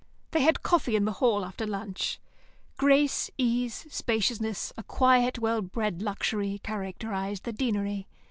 They 0.31 0.41
had 0.41 0.63
coffee 0.63 0.95
in 0.95 1.05
the 1.05 1.11
hall 1.21 1.45
after 1.45 1.67
lunch. 1.67 2.19
Grace, 2.75 3.29
ease, 3.37 3.85
spaciousness, 3.93 4.73
a 4.75 4.81
quiet, 4.81 5.37
well 5.37 5.61
bred 5.61 6.01
luxury, 6.01 6.59
characterised 6.63 7.43
the 7.43 7.53
Deanery. 7.53 8.07